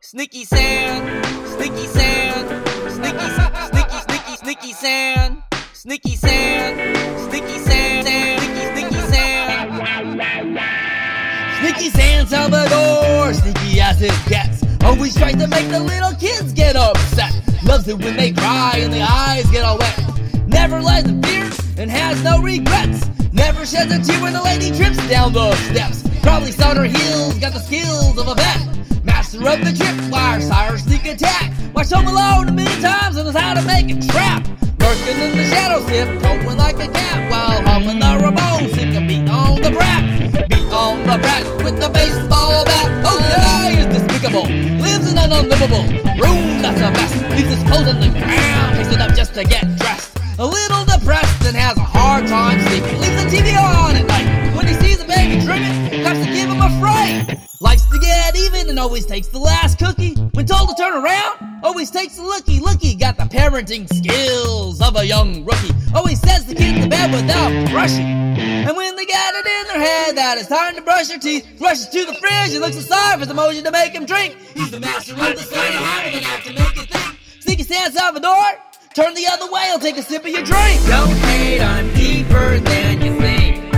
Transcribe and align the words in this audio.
Sneaky 0.00 0.44
Sand, 0.44 1.24
Sneaky 1.46 1.86
Sand, 1.86 2.48
Sneaky, 2.90 3.28
Sneaky, 3.70 3.98
Sneaky, 4.02 4.36
Sneaky 4.36 4.72
Sand, 4.72 5.42
Sneaky 5.72 6.16
Sand, 6.16 7.20
Sneaky 7.30 7.58
Sand, 7.58 8.08
Sneaky, 8.08 8.64
Sneaky 8.74 9.00
Sand. 9.12 9.70
Sneekie 11.60 11.90
San 11.92 12.26
Salvador, 12.26 13.32
sneaky 13.32 13.80
as 13.80 14.02
it 14.02 14.12
gets. 14.26 14.64
Always 14.82 15.14
tries 15.14 15.36
to 15.36 15.46
make 15.46 15.68
the 15.68 15.78
little 15.78 16.14
kids 16.14 16.52
get 16.52 16.74
upset. 16.74 17.32
Loves 17.62 17.86
it 17.86 17.96
when 17.96 18.16
they 18.16 18.32
cry 18.32 18.78
and 18.78 18.92
the 18.92 19.02
eyes 19.02 19.48
get 19.52 19.62
all 19.62 19.78
wet. 19.78 20.02
Never 20.48 20.80
lies 20.80 21.04
in 21.04 21.22
fear 21.22 21.41
and 21.82 21.90
has 21.90 22.22
no 22.22 22.38
regrets. 22.40 23.10
Never 23.32 23.66
sheds 23.66 23.92
a 23.92 23.98
tear 24.00 24.22
when 24.22 24.32
the 24.32 24.42
lady 24.42 24.70
trips 24.70 24.96
down 25.08 25.32
the 25.32 25.52
steps. 25.66 26.04
Probably 26.22 26.52
saw 26.52 26.74
her 26.76 26.84
heels, 26.84 27.34
got 27.40 27.52
the 27.52 27.58
skills 27.58 28.16
of 28.16 28.28
a 28.28 28.36
vet. 28.36 29.04
Master 29.04 29.38
of 29.38 29.58
the 29.66 29.74
tripwire, 29.74 30.40
sire 30.40 30.78
sneak 30.78 31.06
attack. 31.06 31.52
Watched 31.74 31.92
Home 31.92 32.06
Alone 32.06 32.48
a 32.50 32.52
million 32.52 32.80
times 32.80 33.16
and 33.16 33.26
knows 33.26 33.34
how 33.34 33.54
to 33.54 33.62
make 33.66 33.90
a 33.90 34.00
trap. 34.06 34.46
Lurking 34.78 35.18
in 35.26 35.36
the 35.36 35.44
shadows, 35.50 35.84
tiptoeing 35.86 36.56
like 36.56 36.78
a 36.78 36.86
cat 36.86 37.30
while 37.30 37.60
humming 37.66 37.98
the 37.98 38.12
Ramones. 38.22 38.74
Sing 38.76 38.96
a 38.96 39.00
beat 39.00 39.28
on 39.28 39.60
the 39.60 39.72
brat, 39.72 40.48
beat 40.50 40.70
on 40.70 41.02
the 41.02 41.18
brat 41.18 41.44
with 41.64 41.80
the 41.80 41.88
baseball 41.88 42.64
bat. 42.64 42.86
Oh 43.04 43.18
yeah, 43.18 43.70
he's 43.74 43.98
despicable, 43.98 44.46
lives 44.78 45.10
in 45.10 45.18
an 45.18 45.32
unlivable 45.32 45.82
room 46.22 46.62
that's 46.62 46.80
a 46.80 46.90
mess. 46.92 47.12
Leaves 47.34 47.50
his 47.50 47.62
clothes 47.64 47.88
on 47.88 47.98
the 47.98 48.08
ground, 48.08 48.76
takes 48.76 48.92
it 48.94 49.00
up 49.00 49.16
just 49.16 49.34
to 49.34 49.42
get 49.42 49.66
dressed. 49.78 50.11
A 50.38 50.46
little 50.46 50.84
depressed 50.86 51.44
and 51.44 51.54
has 51.54 51.76
a 51.76 51.80
hard 51.80 52.26
time 52.26 52.58
sleeping. 52.68 52.98
Leaves 53.00 53.22
the 53.22 53.28
TV 53.28 53.52
on 53.52 53.96
at 53.96 54.06
night. 54.06 54.56
When 54.56 54.66
he 54.66 54.74
sees 54.74 55.00
a 55.00 55.04
baby 55.04 55.44
trimming, 55.44 55.70
has 56.04 56.26
to 56.26 56.32
give 56.32 56.48
him 56.48 56.60
a 56.60 56.70
fright. 56.80 57.38
Likes 57.60 57.84
to 57.90 57.98
get 57.98 58.34
even 58.36 58.70
and 58.70 58.78
always 58.78 59.04
takes 59.04 59.28
the 59.28 59.38
last 59.38 59.78
cookie. 59.78 60.14
When 60.32 60.46
told 60.46 60.70
to 60.70 60.74
turn 60.74 61.04
around, 61.04 61.60
always 61.62 61.90
takes 61.90 62.18
a 62.18 62.22
looky. 62.22 62.60
Looky 62.60 62.94
got 62.94 63.18
the 63.18 63.24
parenting 63.24 63.86
skills 63.92 64.80
of 64.80 64.96
a 64.96 65.04
young 65.06 65.44
rookie. 65.44 65.74
Always 65.94 66.18
sends 66.20 66.46
the 66.46 66.54
kid 66.54 66.82
to 66.82 66.88
bed 66.88 67.12
without 67.12 67.70
brushing. 67.70 68.06
And 68.06 68.74
when 68.74 68.96
they 68.96 69.04
got 69.04 69.34
it 69.34 69.46
in 69.46 69.66
their 69.68 69.80
head 69.80 70.16
that 70.16 70.38
it's 70.38 70.48
time 70.48 70.74
to 70.76 70.82
brush 70.82 71.08
their 71.08 71.18
teeth, 71.18 71.46
rushes 71.60 71.88
to 71.88 72.06
the 72.06 72.14
fridge 72.14 72.52
and 72.52 72.60
looks 72.60 72.76
aside 72.76 73.20
for 73.20 73.26
the 73.26 73.34
motion 73.34 73.64
to 73.64 73.70
make 73.70 73.92
him 73.92 74.06
drink. 74.06 74.36
He's 74.54 74.70
the 74.70 74.80
master 74.80 75.12
of 75.12 75.18
the 75.18 75.36
sleight 75.36 75.74
of 75.74 75.82
hand 75.82 76.16
and 76.16 76.24
have 76.24 76.44
to 76.44 76.52
make 76.54 76.76
you 76.76 76.82
think. 76.84 77.18
Sneekie 77.44 77.66
San 77.66 77.92
Salvador, 77.92 78.44
turn 78.94 79.14
the 79.14 79.26
other 79.26 79.50
way, 79.50 79.62
I'll 79.68 79.78
take 79.78 79.96
a 79.96 80.02
sip 80.02 80.24
of 80.24 80.30
your 80.30 80.42
drink. 80.42 80.86
Don't 80.86 81.16
hate, 81.16 81.60
I'm 81.60 81.92
deeper 81.94 82.58
than 82.58 83.00
you 83.00 83.18
think. 83.20 83.72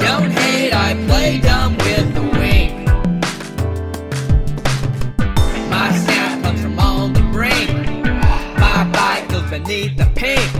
Don't 0.00 0.30
hate, 0.30 0.72
I 0.72 0.94
play 1.06 1.38
dumb 1.40 1.76
with 1.76 2.14
the 2.14 2.22
wink. 2.22 2.86
My 5.70 5.92
snap 5.92 6.42
comes 6.42 6.60
from 6.60 6.78
on 6.78 7.12
the 7.12 7.22
brink. 7.32 7.70
My 8.58 8.90
bite 8.92 9.26
goes 9.28 9.48
beneath 9.50 9.96
the 9.96 10.06
pink. 10.16 10.52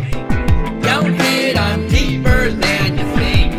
Don't 0.82 1.14
hate, 1.14 1.58
I'm 1.58 1.88
deeper 1.88 2.50
than 2.50 2.98
you 2.98 3.06
think. 3.16 3.52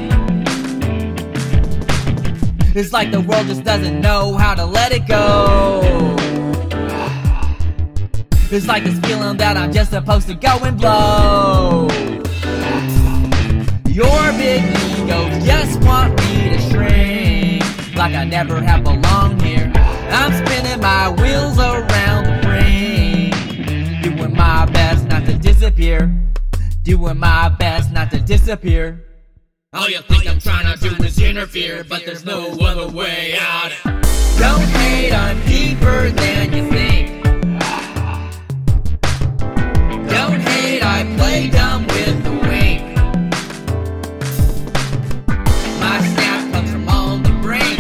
It's 2.76 2.94
like 2.94 3.12
the 3.12 3.20
world 3.22 3.48
just 3.48 3.66
doesn't 3.66 4.00
know 4.00 4.36
how 4.36 4.56
to 4.56 4.66
let 4.66 4.94
it 4.94 5.06
go. 5.06 6.15
It's 8.56 8.68
like 8.68 8.86
this 8.86 8.98
feeling 9.00 9.36
that 9.36 9.58
I'm 9.58 9.74
just 9.74 9.92
supposed 9.92 10.28
to 10.30 10.34
go 10.34 10.58
and 10.64 10.78
blow. 10.78 11.90
Your 13.86 14.32
big 14.40 14.64
ego 14.64 15.30
just 15.44 15.82
want 15.84 16.18
me 16.22 16.52
to 16.52 16.60
shrink. 16.70 17.98
Like 17.98 18.16
I 18.16 18.24
never 18.24 18.62
have 18.62 18.86
belonged 18.86 19.42
here. 19.42 19.70
I'm 19.76 20.32
spinning 20.46 20.80
my 20.80 21.10
wheels 21.10 21.60
around 21.60 22.24
the 22.24 22.48
ring. 22.48 24.02
Doing 24.02 24.34
my 24.34 24.66
best 24.68 25.06
not 25.10 25.26
to 25.26 25.38
disappear. 25.38 26.10
Doing 26.84 27.20
my 27.20 27.50
best 27.50 27.92
not 27.92 28.10
to 28.12 28.22
disappear. 28.22 29.04
All 29.74 29.90
you 29.90 30.00
think 30.04 30.30
I'm 30.30 30.40
trying 30.40 30.78
to 30.78 30.90
do 30.90 31.04
is 31.04 31.20
interfere, 31.20 31.84
but 31.84 32.06
there's 32.06 32.24
no 32.24 32.52
other 32.62 32.88
way 32.88 33.36
out. 33.38 33.74
Don't 34.40 34.62
hate, 34.62 35.12
I'm 35.12 35.46
deeper 35.46 36.10
than 36.12 36.54
you 36.54 36.70
think 36.70 36.95
Play 41.36 41.50
dumb 41.50 41.86
with 41.88 42.24
the 42.24 42.32
wink 42.48 42.96
My 45.82 46.00
snap 46.14 46.54
comes 46.54 46.72
from 46.72 46.88
on 46.88 47.24
the 47.24 47.34
brink. 47.42 47.78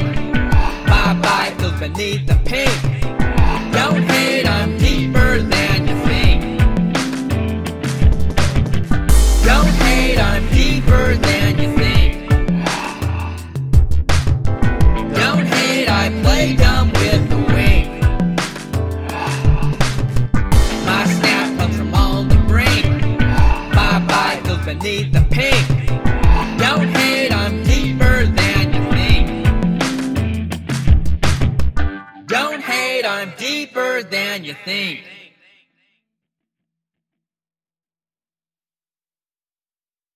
My 0.91 1.13
bite 1.23 1.55
goes 1.57 1.79
beneath 1.79 2.27
the 2.27 2.35
pink. 2.43 2.75
Don't 3.71 4.03
hate, 4.11 4.45
I'm 4.45 4.77
deeper 4.77 5.41
than 5.53 5.87
you 5.87 5.97
think. 6.09 6.59
Don't 9.45 9.73
hate, 9.85 10.19
I'm 10.19 10.45
deeper 10.49 11.15
than 11.15 11.57
you 11.57 11.69
think. 11.77 12.29
Don't 15.15 15.45
hate, 15.45 15.87
I 15.87 16.09
play 16.23 16.57
dumb 16.57 16.74
than 34.35 34.43
you 34.43 34.53
think. 34.65 35.24